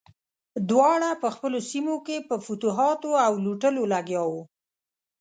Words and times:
دواړه 0.69 1.09
په 1.21 1.27
خپلو 1.35 1.59
سیمو 1.71 1.95
کې 2.05 2.17
په 2.29 2.35
فتوحاتو 2.45 3.11
او 3.25 3.33
لوټلو 3.45 3.83
لګیا 3.93 4.23
وو. 4.29 4.41